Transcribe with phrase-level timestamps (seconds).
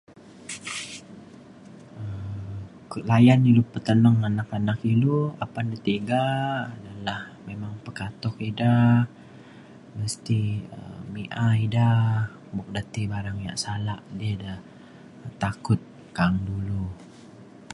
[2.91, 6.23] um layan ilu peteneng teneng anak ilu apan tiga
[6.75, 8.77] adalah memang pekatuk ida
[9.99, 10.41] mesti
[10.77, 11.89] um mi'a ida
[12.55, 14.53] buk ida ti barang yak salak edi da
[15.41, 15.81] takut
[16.15, 16.81] ngan dulu